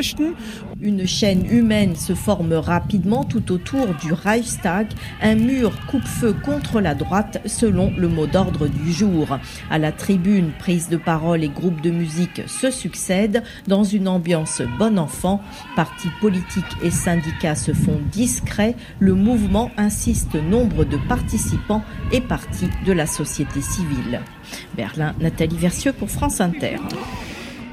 Une 0.85 1.07
chaîne 1.07 1.47
humaine 1.51 1.95
se 1.95 2.13
forme 2.13 2.53
rapidement 2.53 3.23
tout 3.23 3.51
autour 3.51 3.87
du 3.95 4.13
Reichstag, 4.13 4.85
un 5.19 5.33
mur 5.33 5.73
coupe-feu 5.87 6.35
contre 6.45 6.79
la 6.79 6.93
droite 6.93 7.41
selon 7.47 7.91
le 7.97 8.07
mot 8.07 8.27
d'ordre 8.27 8.67
du 8.67 8.93
jour. 8.93 9.39
À 9.71 9.79
la 9.79 9.91
tribune, 9.91 10.51
prise 10.59 10.87
de 10.87 10.97
parole 10.97 11.43
et 11.43 11.49
groupes 11.49 11.81
de 11.81 11.89
musique 11.89 12.43
se 12.45 12.69
succèdent 12.69 13.41
dans 13.65 13.83
une 13.83 14.07
ambiance 14.07 14.61
bon 14.77 14.99
enfant. 14.99 15.41
Partis 15.75 16.11
politiques 16.21 16.63
et 16.83 16.91
syndicats 16.91 17.55
se 17.55 17.73
font 17.73 17.99
discrets. 18.11 18.75
Le 18.99 19.15
mouvement 19.15 19.71
insiste 19.77 20.35
nombre 20.35 20.85
de 20.85 20.97
participants 21.09 21.81
et 22.11 22.21
partis 22.21 22.69
de 22.85 22.93
la 22.93 23.07
société 23.07 23.59
civile. 23.59 24.21
Berlin, 24.77 25.15
Nathalie 25.19 25.57
Versieux 25.57 25.93
pour 25.93 26.11
France 26.11 26.41
Inter. 26.41 26.75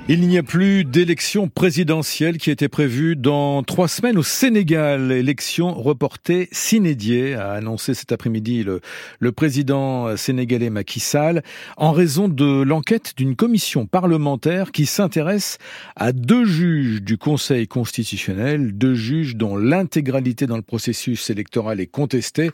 Il 0.09 0.27
n'y 0.27 0.37
a 0.37 0.43
plus 0.43 0.85
d'élection 0.85 1.49
présidentielle 1.49 2.37
qui 2.39 2.51
était 2.51 2.69
prévue 2.69 3.15
dans 3.15 3.63
trois 3.63 3.87
semaines 3.87 4.19
au 4.19 4.25
Sénégal. 4.25 5.13
Élection 5.13 5.73
reportée 5.73 6.49
s'inédiée, 6.51 7.35
a 7.35 7.53
annoncé 7.53 7.95
cet 7.95 8.11
après-midi 8.11 8.65
le, 8.65 8.81
le, 9.21 9.31
président 9.31 10.17
sénégalais 10.17 10.71
Macky 10.71 10.99
Sall, 10.99 11.45
en 11.77 11.93
raison 11.93 12.27
de 12.27 12.63
l'enquête 12.63 13.13
d'une 13.17 13.37
commission 13.37 13.87
parlementaire 13.87 14.73
qui 14.73 14.87
s'intéresse 14.87 15.59
à 15.95 16.11
deux 16.11 16.47
juges 16.47 17.01
du 17.01 17.17
Conseil 17.17 17.69
constitutionnel, 17.69 18.73
deux 18.77 18.97
juges 18.97 19.37
dont 19.37 19.57
l'intégralité 19.57 20.49
dans 20.49 20.57
le 20.57 20.63
processus 20.63 21.31
électoral 21.31 21.79
est 21.79 21.87
contestée. 21.87 22.51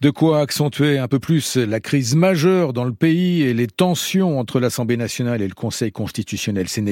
De 0.00 0.10
quoi 0.10 0.40
accentuer 0.40 0.98
un 0.98 1.08
peu 1.08 1.18
plus 1.18 1.56
la 1.56 1.80
crise 1.80 2.14
majeure 2.14 2.72
dans 2.72 2.84
le 2.84 2.94
pays 2.94 3.42
et 3.42 3.52
les 3.52 3.66
tensions 3.66 4.38
entre 4.38 4.60
l'Assemblée 4.60 4.96
nationale 4.96 5.42
et 5.42 5.48
le 5.48 5.54
Conseil 5.54 5.90
constitutionnel 5.90 6.68
sénégalais 6.68 6.83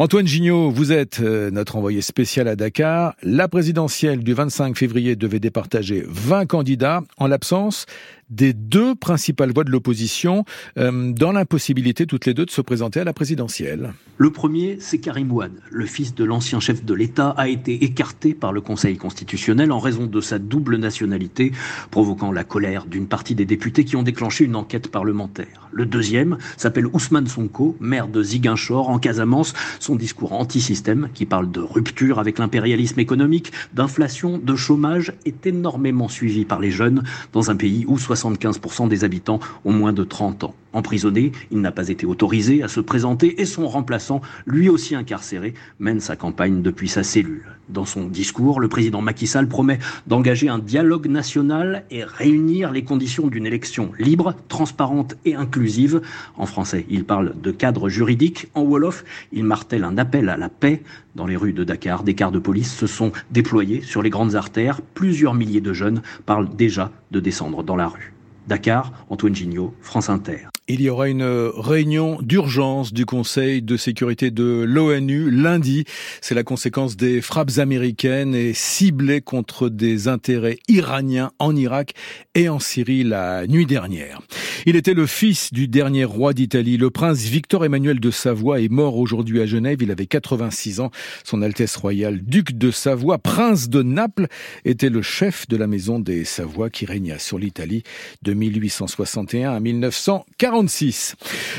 Antoine 0.00 0.26
Gignot, 0.26 0.70
vous 0.70 0.92
êtes 0.92 1.20
euh, 1.20 1.50
notre 1.50 1.76
envoyé 1.76 2.02
spécial 2.02 2.46
à 2.46 2.54
Dakar. 2.54 3.14
La 3.22 3.48
présidentielle 3.48 4.22
du 4.22 4.32
25 4.32 4.76
février 4.76 5.16
devait 5.16 5.40
départager 5.40 6.04
20 6.06 6.46
candidats. 6.46 7.02
En 7.16 7.26
l'absence 7.26 7.86
des 8.30 8.52
deux 8.52 8.94
principales 8.94 9.52
voix 9.52 9.64
de 9.64 9.70
l'opposition 9.70 10.44
euh, 10.76 11.12
dans 11.12 11.32
l'impossibilité 11.32 12.06
toutes 12.06 12.26
les 12.26 12.34
deux 12.34 12.46
de 12.46 12.50
se 12.50 12.60
présenter 12.60 13.00
à 13.00 13.04
la 13.04 13.12
présidentielle. 13.12 13.92
Le 14.16 14.30
premier, 14.30 14.78
c'est 14.80 14.98
Karim 14.98 15.30
Ouad. 15.32 15.52
Le 15.70 15.86
fils 15.86 16.14
de 16.14 16.24
l'ancien 16.24 16.60
chef 16.60 16.84
de 16.84 16.94
l'État 16.94 17.30
a 17.30 17.48
été 17.48 17.84
écarté 17.84 18.34
par 18.34 18.52
le 18.52 18.60
Conseil 18.60 18.96
constitutionnel 18.96 19.70
en 19.72 19.78
raison 19.78 20.06
de 20.06 20.20
sa 20.20 20.38
double 20.38 20.76
nationalité, 20.76 21.52
provoquant 21.90 22.32
la 22.32 22.44
colère 22.44 22.86
d'une 22.86 23.06
partie 23.06 23.34
des 23.34 23.46
députés 23.46 23.84
qui 23.84 23.96
ont 23.96 24.02
déclenché 24.02 24.44
une 24.44 24.56
enquête 24.56 24.90
parlementaire. 24.90 25.68
Le 25.70 25.86
deuxième 25.86 26.38
s'appelle 26.56 26.86
Ousmane 26.86 27.28
Sonko, 27.28 27.76
maire 27.78 28.08
de 28.08 28.22
Ziguinchor 28.22 28.88
en 28.88 28.98
Casamance. 28.98 29.52
Son 29.78 29.94
discours 29.94 30.32
anti-système, 30.32 31.08
qui 31.14 31.26
parle 31.26 31.50
de 31.50 31.60
rupture 31.60 32.18
avec 32.18 32.38
l'impérialisme 32.38 32.98
économique, 32.98 33.52
d'inflation, 33.74 34.38
de 34.38 34.56
chômage, 34.56 35.12
est 35.24 35.46
énormément 35.46 36.08
suivi 36.08 36.44
par 36.44 36.58
les 36.58 36.70
jeunes 36.70 37.04
dans 37.32 37.50
un 37.50 37.56
pays 37.56 37.84
où 37.86 37.98
75% 38.18 38.88
des 38.88 39.04
habitants 39.04 39.40
ont 39.64 39.72
moins 39.72 39.92
de 39.92 40.04
30 40.04 40.44
ans. 40.44 40.54
Emprisonné, 40.78 41.32
il 41.50 41.60
n'a 41.60 41.72
pas 41.72 41.88
été 41.88 42.06
autorisé 42.06 42.62
à 42.62 42.68
se 42.68 42.78
présenter 42.78 43.40
et 43.40 43.46
son 43.46 43.66
remplaçant, 43.66 44.20
lui 44.46 44.68
aussi 44.68 44.94
incarcéré, 44.94 45.54
mène 45.80 45.98
sa 45.98 46.14
campagne 46.14 46.62
depuis 46.62 46.86
sa 46.86 47.02
cellule. 47.02 47.42
Dans 47.68 47.84
son 47.84 48.06
discours, 48.06 48.60
le 48.60 48.68
président 48.68 49.00
Macky 49.00 49.26
Sall 49.26 49.48
promet 49.48 49.80
d'engager 50.06 50.48
un 50.48 50.60
dialogue 50.60 51.08
national 51.08 51.84
et 51.90 52.04
réunir 52.04 52.70
les 52.70 52.84
conditions 52.84 53.26
d'une 53.26 53.44
élection 53.44 53.90
libre, 53.98 54.36
transparente 54.46 55.16
et 55.24 55.34
inclusive. 55.34 56.00
En 56.36 56.46
français, 56.46 56.86
il 56.88 57.04
parle 57.04 57.34
de 57.42 57.50
cadre 57.50 57.88
juridique. 57.88 58.46
En 58.54 58.62
Wolof, 58.62 59.04
il 59.32 59.42
martèle 59.42 59.82
un 59.82 59.98
appel 59.98 60.28
à 60.28 60.36
la 60.36 60.48
paix. 60.48 60.84
Dans 61.16 61.26
les 61.26 61.36
rues 61.36 61.52
de 61.52 61.64
Dakar, 61.64 62.04
des 62.04 62.14
cars 62.14 62.30
de 62.30 62.38
police 62.38 62.72
se 62.72 62.86
sont 62.86 63.10
déployés 63.32 63.80
sur 63.80 64.00
les 64.00 64.10
grandes 64.10 64.36
artères. 64.36 64.80
Plusieurs 64.94 65.34
milliers 65.34 65.60
de 65.60 65.72
jeunes 65.72 66.02
parlent 66.24 66.54
déjà 66.54 66.92
de 67.10 67.18
descendre 67.18 67.64
dans 67.64 67.74
la 67.74 67.88
rue. 67.88 68.12
Dakar, 68.48 68.92
Antoine 69.10 69.34
Gignot, 69.34 69.74
France 69.80 70.08
Inter. 70.08 70.48
Il 70.70 70.82
y 70.82 70.90
aura 70.90 71.08
une 71.08 71.22
réunion 71.22 72.18
d'urgence 72.20 72.92
du 72.92 73.06
Conseil 73.06 73.62
de 73.62 73.78
sécurité 73.78 74.30
de 74.30 74.64
l'ONU 74.66 75.30
lundi. 75.30 75.84
C'est 76.20 76.34
la 76.34 76.42
conséquence 76.42 76.94
des 76.94 77.22
frappes 77.22 77.58
américaines 77.58 78.34
et 78.34 78.52
ciblées 78.52 79.22
contre 79.22 79.70
des 79.70 80.08
intérêts 80.08 80.58
iraniens 80.68 81.30
en 81.38 81.56
Irak 81.56 81.94
et 82.34 82.50
en 82.50 82.58
Syrie 82.58 83.02
la 83.02 83.46
nuit 83.46 83.64
dernière. 83.64 84.20
Il 84.66 84.76
était 84.76 84.92
le 84.92 85.06
fils 85.06 85.52
du 85.52 85.68
dernier 85.68 86.04
roi 86.04 86.34
d'Italie. 86.34 86.76
Le 86.76 86.90
prince 86.90 87.20
Victor 87.20 87.64
Emmanuel 87.64 88.00
de 88.00 88.10
Savoie 88.10 88.60
est 88.60 88.70
mort 88.70 88.98
aujourd'hui 88.98 89.40
à 89.40 89.46
Genève. 89.46 89.78
Il 89.80 89.90
avait 89.90 90.06
86 90.06 90.80
ans. 90.80 90.90
Son 91.24 91.40
Altesse 91.40 91.76
royale, 91.76 92.20
duc 92.22 92.52
de 92.58 92.70
Savoie, 92.70 93.16
prince 93.18 93.70
de 93.70 93.82
Naples, 93.82 94.26
était 94.66 94.90
le 94.90 95.00
chef 95.00 95.48
de 95.48 95.56
la 95.56 95.66
maison 95.66 95.98
des 95.98 96.24
Savoies 96.24 96.68
qui 96.68 96.84
régna 96.84 97.18
sur 97.18 97.38
l'Italie 97.38 97.84
de 98.20 98.34
1861 98.38 99.52
à 99.52 99.60
1940. 99.60 101.16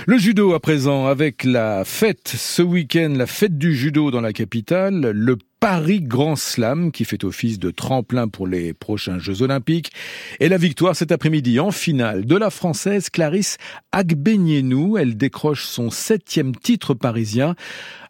Le 0.08 0.18
judo 0.18 0.54
à 0.54 0.60
présent 0.60 1.06
avec 1.06 1.44
la 1.44 1.86
fête 1.86 2.28
ce 2.28 2.62
week-end, 2.62 3.14
la 3.16 3.28
fête 3.28 3.58
du 3.58 3.76
judo 3.76 4.10
dans 4.10 4.22
la 4.22 4.34
capitale, 4.34 5.12
le 5.12 5.38
Paris 5.60 6.02
Grand 6.02 6.38
Slam 6.38 6.92
qui 6.92 7.04
fait 7.04 7.26
office 7.26 7.60
de 7.60 7.70
tremplin 7.70 8.30
pour 8.30 8.48
les 8.48 8.74
prochains 8.74 9.20
Jeux 9.20 9.42
Olympiques 9.42 9.92
et 10.40 10.48
la 10.48 10.58
victoire 10.58 10.96
cet 10.96 11.12
après-midi 11.12 11.60
en 11.60 11.72
finale 11.72 12.26
de 12.26 12.38
la 12.38 12.50
Française 12.50 13.10
Clarisse 13.10 13.58
Agbenienou. 13.92 14.98
Elle 14.98 15.18
décroche 15.18 15.66
son 15.66 15.90
septième 15.90 16.56
titre 16.56 16.94
parisien 16.94 17.56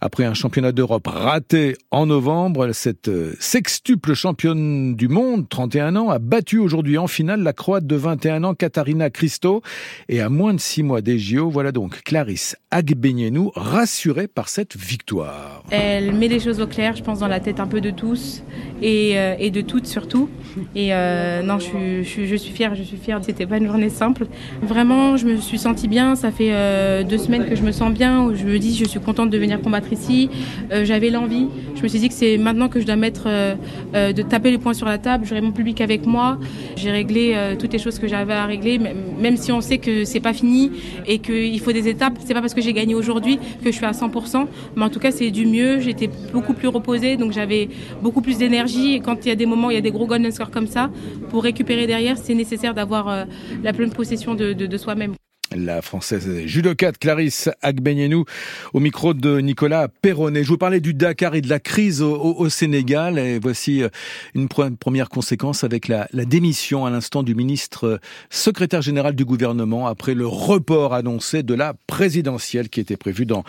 après 0.01 0.25
un 0.25 0.33
championnat 0.33 0.71
d'Europe 0.71 1.07
raté 1.07 1.75
en 1.91 2.05
novembre. 2.05 2.71
Cette 2.73 3.09
sextuple 3.39 4.13
championne 4.13 4.95
du 4.95 5.07
monde, 5.07 5.47
31 5.49 5.95
ans, 5.95 6.09
a 6.09 6.19
battu 6.19 6.57
aujourd'hui 6.59 6.97
en 6.97 7.07
finale 7.07 7.41
la 7.41 7.53
Croate 7.53 7.85
de 7.85 7.95
21 7.95 8.43
ans 8.43 8.53
Katarina 8.53 9.09
Christo 9.09 9.61
et 10.07 10.21
à 10.21 10.29
moins 10.29 10.53
de 10.53 10.59
six 10.59 10.83
mois 10.83 11.01
des 11.01 11.19
JO. 11.19 11.49
Voilà 11.49 11.71
donc 11.71 12.01
Clarisse 12.03 12.55
Agbenienou 12.71 13.51
rassurée 13.55 14.27
par 14.27 14.49
cette 14.49 14.77
victoire. 14.77 15.63
Elle 15.71 16.13
met 16.13 16.27
les 16.27 16.39
choses 16.39 16.61
au 16.61 16.67
clair, 16.67 16.95
je 16.95 17.03
pense, 17.03 17.19
dans 17.19 17.27
la 17.27 17.39
tête 17.39 17.59
un 17.59 17.67
peu 17.67 17.81
de 17.81 17.89
tous 17.89 18.43
et, 18.81 19.17
euh, 19.17 19.35
et 19.39 19.51
de 19.51 19.61
toutes 19.61 19.85
surtout. 19.85 20.29
Et 20.75 20.93
euh, 20.93 21.41
non, 21.41 21.59
je, 21.59 22.03
je, 22.03 22.25
je, 22.25 22.35
suis 22.35 22.53
fière, 22.53 22.75
je 22.75 22.83
suis 22.83 22.97
fière. 22.97 23.19
C'était 23.23 23.45
pas 23.45 23.57
une 23.57 23.67
journée 23.67 23.89
simple. 23.89 24.27
Vraiment, 24.61 25.17
je 25.17 25.25
me 25.25 25.37
suis 25.37 25.57
sentie 25.57 25.87
bien. 25.87 26.15
Ça 26.15 26.31
fait 26.31 26.51
euh, 26.51 27.03
deux 27.03 27.17
semaines 27.17 27.47
que 27.47 27.55
je 27.55 27.63
me 27.63 27.71
sens 27.71 27.91
bien. 27.93 28.23
Où 28.23 28.35
je 28.35 28.45
me 28.45 28.57
dis, 28.59 28.75
je 28.75 28.85
suis 28.85 28.99
contente 28.99 29.29
de 29.29 29.37
venir 29.37 29.61
combattre 29.61 29.88
ici. 29.91 30.29
Euh, 30.71 30.85
J'avais 30.85 31.09
l'envie. 31.09 31.47
Je 31.75 31.83
me 31.83 31.87
suis 31.87 31.99
dit 31.99 32.09
que 32.09 32.13
c'est 32.13 32.37
maintenant 32.37 32.67
que 32.69 32.79
je 32.79 32.85
dois 32.85 32.95
mettre, 32.95 33.23
euh, 33.27 33.55
euh, 33.95 34.11
de 34.11 34.21
taper 34.21 34.51
les 34.51 34.57
points 34.57 34.73
sur 34.73 34.85
la 34.85 34.97
table. 34.97 35.25
J'aurai 35.25 35.41
mon 35.41 35.51
public 35.51 35.81
avec 35.81 36.05
moi. 36.05 36.37
J'ai 36.75 36.91
réglé 36.91 37.35
toutes 37.59 37.73
les 37.73 37.79
choses 37.79 37.99
que 37.99 38.07
j'avais 38.07 38.33
à 38.33 38.45
régler, 38.45 38.79
même 38.79 39.37
si 39.37 39.51
on 39.51 39.61
sait 39.61 39.77
que 39.77 40.05
c'est 40.05 40.19
pas 40.19 40.33
fini 40.33 40.71
et 41.05 41.19
qu'il 41.19 41.59
faut 41.59 41.71
des 41.71 41.87
étapes. 41.87 42.13
C'est 42.25 42.33
pas 42.33 42.41
parce 42.41 42.53
que 42.53 42.61
j'ai 42.61 42.73
gagné 42.73 42.95
aujourd'hui 42.95 43.37
que 43.63 43.71
je 43.71 43.75
suis 43.75 43.85
à 43.85 43.91
100%, 43.91 44.47
mais 44.75 44.83
en 44.83 44.89
tout 44.89 44.99
cas, 44.99 45.11
c'est 45.11 45.31
du 45.31 45.45
mieux. 45.45 45.79
J'étais 45.79 46.09
beaucoup 46.33 46.53
plus 46.53 46.67
reposée, 46.67 47.17
donc 47.17 47.31
j'avais 47.31 47.69
beaucoup 48.01 48.21
plus 48.21 48.37
d'énergie. 48.37 48.93
Et 48.93 48.99
quand 48.99 49.25
il 49.25 49.29
y 49.29 49.31
a 49.31 49.35
des 49.35 49.45
moments, 49.45 49.69
il 49.69 49.75
y 49.75 49.77
a 49.77 49.81
des 49.81 49.91
gros 49.91 50.07
golden 50.07 50.31
scores 50.31 50.51
comme 50.51 50.67
ça, 50.67 50.89
pour 51.29 51.43
récupérer 51.43 51.87
derrière, 51.87 52.17
c'est 52.17 52.35
nécessaire 52.35 52.73
d'avoir 52.73 53.25
la 53.63 53.73
pleine 53.73 53.91
possession 53.91 54.35
de 54.35 54.77
soi-même. 54.77 55.13
La 55.55 55.81
française 55.81 56.45
judocate 56.45 56.99
Clarisse 56.99 57.49
Agbenienou 57.63 58.25
au 58.73 58.79
micro 58.79 59.15
de 59.15 59.39
Nicolas 59.39 59.87
Perronnet. 59.87 60.43
Je 60.43 60.49
vous 60.49 60.59
parlais 60.59 60.79
du 60.79 60.93
Dakar 60.93 61.33
et 61.33 61.41
de 61.41 61.49
la 61.49 61.59
crise 61.59 62.03
au, 62.03 62.47
Sénégal 62.49 63.17
et 63.17 63.39
voici 63.39 63.81
euh, 63.81 63.89
une 64.35 64.47
première 64.47 65.09
conséquence 65.09 65.63
avec 65.63 65.87
la, 65.87 66.07
démission 66.13 66.85
à 66.85 66.91
l'instant 66.91 67.23
du 67.23 67.33
ministre 67.33 67.87
euh, 67.87 67.97
secrétaire 68.29 68.83
général 68.83 69.15
du 69.15 69.25
gouvernement 69.25 69.87
après 69.87 70.13
le 70.13 70.27
report 70.27 70.93
annoncé 70.93 71.41
de 71.41 71.55
la 71.55 71.73
présidentielle 71.87 72.69
qui 72.69 72.79
était 72.79 72.97
prévue 72.97 73.25
dans, 73.25 73.43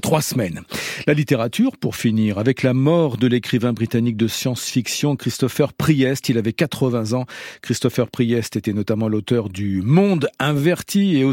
trois 0.00 0.22
semaines. 0.22 0.62
La 1.08 1.14
littérature, 1.14 1.76
pour 1.76 1.96
finir, 1.96 2.38
avec 2.38 2.62
la 2.62 2.72
mort 2.72 3.16
de 3.16 3.26
l'écrivain 3.26 3.72
britannique 3.72 4.16
de 4.16 4.28
science-fiction 4.28 5.16
Christopher 5.16 5.72
Priest. 5.72 6.28
Il 6.28 6.38
avait 6.38 6.52
80 6.52 7.14
ans. 7.14 7.26
Christopher 7.62 8.08
Priest 8.08 8.54
était 8.56 8.72
notamment 8.72 9.08
l'auteur 9.08 9.48
du 9.48 9.82
Monde 9.82 10.28
inverti 10.38 11.16
et 11.16 11.24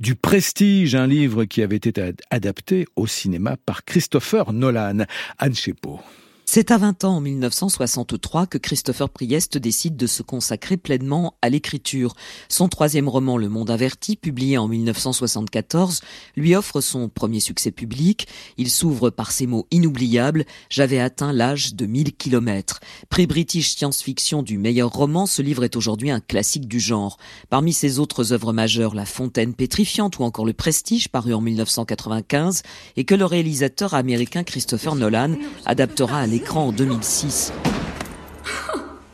du 0.00 0.14
Prestige, 0.14 0.94
un 0.94 1.06
livre 1.06 1.44
qui 1.44 1.62
avait 1.62 1.76
été 1.76 2.12
adapté 2.30 2.86
au 2.96 3.06
cinéma 3.06 3.56
par 3.64 3.84
Christopher 3.84 4.52
Nolan. 4.52 5.04
Anne 5.38 5.54
Chepo. 5.54 6.00
C'est 6.48 6.70
à 6.70 6.78
20 6.78 7.02
ans, 7.02 7.16
en 7.16 7.20
1963, 7.20 8.46
que 8.46 8.56
Christopher 8.56 9.10
Priest 9.10 9.58
décide 9.58 9.96
de 9.96 10.06
se 10.06 10.22
consacrer 10.22 10.76
pleinement 10.76 11.34
à 11.42 11.48
l'écriture. 11.48 12.14
Son 12.48 12.68
troisième 12.68 13.08
roman, 13.08 13.36
Le 13.36 13.48
Monde 13.48 13.68
Averti, 13.68 14.14
publié 14.14 14.56
en 14.56 14.68
1974, 14.68 16.00
lui 16.36 16.54
offre 16.54 16.80
son 16.80 17.08
premier 17.08 17.40
succès 17.40 17.72
public. 17.72 18.28
Il 18.58 18.70
s'ouvre 18.70 19.10
par 19.10 19.32
ces 19.32 19.48
mots 19.48 19.66
inoubliables 19.72 20.44
«J'avais 20.70 21.00
atteint 21.00 21.32
l'âge 21.32 21.74
de 21.74 21.84
1000 21.84 22.14
kilomètres». 22.14 22.78
Prix 23.10 23.26
British 23.26 23.74
Science 23.74 24.00
Fiction 24.00 24.44
du 24.44 24.56
meilleur 24.56 24.92
roman, 24.92 25.26
ce 25.26 25.42
livre 25.42 25.64
est 25.64 25.74
aujourd'hui 25.74 26.12
un 26.12 26.20
classique 26.20 26.68
du 26.68 26.78
genre. 26.78 27.18
Parmi 27.50 27.72
ses 27.72 27.98
autres 27.98 28.32
œuvres 28.32 28.52
majeures, 28.52 28.94
La 28.94 29.04
Fontaine 29.04 29.52
pétrifiante 29.52 30.20
ou 30.20 30.22
encore 30.22 30.46
Le 30.46 30.52
Prestige, 30.52 31.08
paru 31.08 31.34
en 31.34 31.40
1995, 31.40 32.62
et 32.96 33.04
que 33.04 33.16
le 33.16 33.24
réalisateur 33.24 33.94
américain 33.94 34.44
Christopher 34.44 34.94
Nolan 34.94 35.34
adaptera 35.66 36.20
à 36.20 36.26
l'écran 36.36 36.66
en 36.66 36.72
2006. 36.72 37.50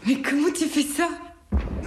Mais 0.06 0.20
comment 0.22 0.50
tu 0.50 0.64
fais 0.64 0.82
ça? 0.82 1.08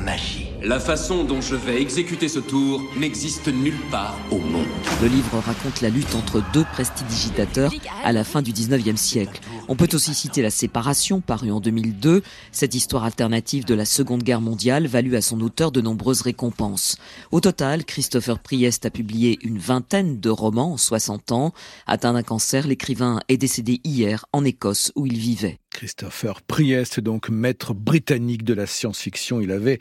Magie. 0.05 0.45
La 0.61 0.79
façon 0.79 1.23
dont 1.23 1.41
je 1.41 1.55
vais 1.55 1.81
exécuter 1.81 2.27
ce 2.27 2.37
tour 2.37 2.81
n'existe 2.95 3.47
nulle 3.47 3.81
part 3.89 4.15
au 4.31 4.37
monde. 4.37 4.67
Le 5.01 5.07
livre 5.07 5.39
raconte 5.39 5.81
la 5.81 5.89
lutte 5.89 6.13
entre 6.13 6.43
deux 6.53 6.63
prestidigitateurs 6.73 7.73
à 8.03 8.11
la 8.11 8.23
fin 8.23 8.43
du 8.43 8.53
19e 8.53 8.97
siècle. 8.97 9.41
On 9.67 9.75
peut 9.75 9.89
aussi 9.93 10.13
citer 10.13 10.43
La 10.43 10.51
Séparation, 10.51 11.21
parue 11.21 11.51
en 11.51 11.59
2002. 11.59 12.21
Cette 12.51 12.75
histoire 12.75 13.03
alternative 13.03 13.65
de 13.65 13.73
la 13.73 13.85
Seconde 13.85 14.21
Guerre 14.21 14.41
mondiale 14.41 14.85
valut 14.85 15.15
à 15.15 15.21
son 15.21 15.41
auteur 15.41 15.71
de 15.71 15.81
nombreuses 15.81 16.21
récompenses. 16.21 16.97
Au 17.31 17.41
total, 17.41 17.83
Christopher 17.83 18.37
Priest 18.37 18.85
a 18.85 18.91
publié 18.91 19.39
une 19.41 19.57
vingtaine 19.57 20.19
de 20.19 20.29
romans 20.29 20.73
en 20.73 20.77
60 20.77 21.31
ans. 21.31 21.53
Atteint 21.87 22.13
d'un 22.13 22.23
cancer, 22.23 22.67
l'écrivain 22.67 23.19
est 23.27 23.37
décédé 23.37 23.81
hier 23.83 24.25
en 24.33 24.45
Écosse 24.45 24.91
où 24.95 25.07
il 25.07 25.17
vivait. 25.17 25.57
Christopher 25.75 26.41
Priest, 26.41 27.01
donc 27.01 27.27
maître 27.27 27.73
britannique 27.73 28.45
de 28.45 28.53
la 28.53 28.65
science-fiction. 28.65 29.41
Il 29.41 29.51
avait 29.51 29.79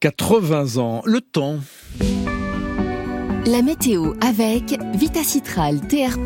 80 0.00 0.78
ans. 0.78 1.02
Le 1.04 1.20
temps. 1.20 1.60
La 3.44 3.60
météo 3.60 4.14
avec 4.22 4.74
Vitacitral 4.94 5.86
TR+, 5.86 6.18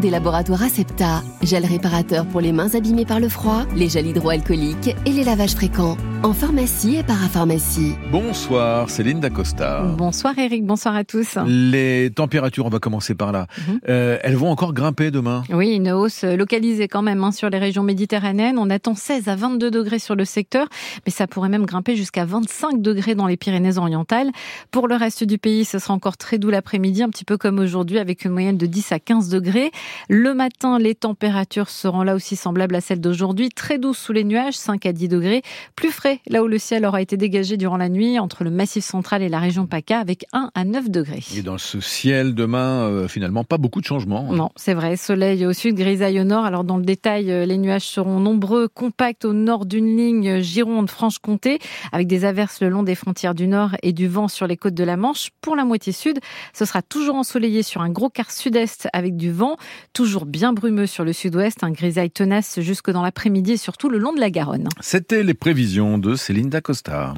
des 0.00 0.10
laboratoires 0.10 0.64
Acepta. 0.64 1.22
Gel 1.42 1.64
réparateur 1.64 2.26
pour 2.26 2.40
les 2.40 2.50
mains 2.50 2.74
abîmées 2.74 3.06
par 3.06 3.20
le 3.20 3.28
froid, 3.28 3.64
les 3.76 3.88
gels 3.88 4.08
hydroalcooliques 4.08 4.96
et 5.06 5.10
les 5.10 5.22
lavages 5.22 5.54
fréquents. 5.54 5.96
En 6.24 6.32
pharmacie 6.32 6.96
et 6.96 7.02
parapharmacie. 7.02 7.92
Bonsoir, 8.10 8.88
Céline 8.88 9.20
Dacosta. 9.20 9.82
Bonsoir 9.82 10.38
Eric, 10.38 10.64
bonsoir 10.64 10.96
à 10.96 11.04
tous. 11.04 11.36
Les 11.46 12.10
températures, 12.16 12.64
on 12.64 12.70
va 12.70 12.78
commencer 12.78 13.14
par 13.14 13.30
là. 13.30 13.46
Mhm. 13.58 13.80
Euh, 13.90 14.18
elles 14.22 14.34
vont 14.34 14.48
encore 14.48 14.72
grimper 14.72 15.10
demain 15.10 15.42
Oui, 15.50 15.74
une 15.74 15.92
hausse 15.92 16.24
localisée 16.24 16.88
quand 16.88 17.02
même 17.02 17.22
hein, 17.22 17.30
sur 17.30 17.50
les 17.50 17.58
régions 17.58 17.82
méditerranéennes. 17.82 18.58
On 18.58 18.70
attend 18.70 18.94
16 18.94 19.28
à 19.28 19.36
22 19.36 19.70
degrés 19.70 19.98
sur 19.98 20.14
le 20.14 20.24
secteur, 20.24 20.68
mais 21.04 21.12
ça 21.12 21.26
pourrait 21.26 21.50
même 21.50 21.66
grimper 21.66 21.94
jusqu'à 21.94 22.24
25 22.24 22.80
degrés 22.80 23.14
dans 23.14 23.26
les 23.26 23.36
Pyrénées-Orientales. 23.36 24.30
Pour 24.70 24.88
le 24.88 24.94
reste 24.94 25.24
du 25.24 25.36
pays, 25.36 25.66
ce 25.66 25.78
sera 25.78 25.92
encore 25.92 26.16
très 26.16 26.38
doux 26.38 26.48
l'après-midi, 26.48 27.02
un 27.02 27.10
petit 27.10 27.26
peu 27.26 27.36
comme 27.36 27.58
aujourd'hui, 27.58 27.98
avec 27.98 28.24
une 28.24 28.30
moyenne 28.30 28.56
de 28.56 28.64
10 28.64 28.92
à 28.92 28.98
15 28.98 29.28
degrés. 29.28 29.72
Le 30.08 30.32
matin, 30.32 30.78
les 30.78 30.94
températures 30.94 31.68
seront 31.68 32.02
là 32.02 32.14
aussi 32.14 32.34
semblables 32.34 32.76
à 32.76 32.80
celles 32.80 33.02
d'aujourd'hui, 33.02 33.50
très 33.50 33.76
douces 33.76 33.98
sous 33.98 34.14
les 34.14 34.24
nuages, 34.24 34.54
5 34.54 34.86
à 34.86 34.92
10 34.94 35.08
degrés, 35.08 35.42
plus 35.76 35.90
frais 35.90 36.13
là 36.28 36.42
où 36.42 36.46
le 36.46 36.58
ciel 36.58 36.84
aura 36.84 37.00
été 37.00 37.16
dégagé 37.16 37.56
durant 37.56 37.76
la 37.76 37.88
nuit 37.88 38.18
entre 38.18 38.44
le 38.44 38.50
massif 38.50 38.84
central 38.84 39.22
et 39.22 39.28
la 39.28 39.38
région 39.38 39.66
PACA 39.66 39.98
avec 39.98 40.24
1 40.32 40.50
à 40.54 40.64
9 40.64 40.90
degrés. 40.90 41.24
Et 41.36 41.42
dans 41.42 41.58
ce 41.58 41.80
ciel 41.80 42.34
demain, 42.34 42.88
euh, 42.88 43.08
finalement, 43.08 43.44
pas 43.44 43.58
beaucoup 43.58 43.80
de 43.80 43.86
changements. 43.86 44.32
Non, 44.32 44.50
c'est 44.56 44.74
vrai. 44.74 44.96
Soleil 44.96 45.44
au 45.46 45.52
sud, 45.52 45.76
grisaille 45.76 46.20
au 46.20 46.24
nord. 46.24 46.44
Alors 46.44 46.64
dans 46.64 46.76
le 46.76 46.84
détail, 46.84 47.30
euh, 47.30 47.46
les 47.46 47.58
nuages 47.58 47.86
seront 47.86 48.20
nombreux, 48.20 48.68
compacts 48.68 49.24
au 49.24 49.32
nord 49.32 49.66
d'une 49.66 49.96
ligne 49.96 50.40
Gironde-Franche-Comté, 50.40 51.58
avec 51.92 52.06
des 52.06 52.24
averses 52.24 52.60
le 52.60 52.68
long 52.68 52.82
des 52.82 52.94
frontières 52.94 53.34
du 53.34 53.46
nord 53.46 53.70
et 53.82 53.92
du 53.92 54.08
vent 54.08 54.28
sur 54.28 54.46
les 54.46 54.56
côtes 54.56 54.74
de 54.74 54.84
la 54.84 54.96
Manche. 54.96 55.30
Pour 55.40 55.56
la 55.56 55.64
moitié 55.64 55.92
sud, 55.92 56.20
ce 56.52 56.64
sera 56.64 56.82
toujours 56.82 57.16
ensoleillé 57.16 57.62
sur 57.62 57.82
un 57.82 57.90
gros 57.90 58.10
quart 58.10 58.30
sud-est 58.30 58.88
avec 58.92 59.16
du 59.16 59.32
vent, 59.32 59.56
toujours 59.92 60.26
bien 60.26 60.52
brumeux 60.52 60.86
sur 60.86 61.04
le 61.04 61.12
sud-ouest, 61.12 61.62
un 61.62 61.70
grisaille 61.70 62.10
tenace 62.10 62.60
jusque 62.60 62.90
dans 62.90 63.02
l'après-midi 63.02 63.52
et 63.52 63.56
surtout 63.56 63.88
le 63.88 63.98
long 63.98 64.12
de 64.12 64.20
la 64.20 64.30
Garonne. 64.30 64.68
C'était 64.80 65.22
les 65.22 65.34
prévisions 65.34 65.98
de 65.98 66.03
Céline 66.12 66.50
Dacosta. 66.50 67.14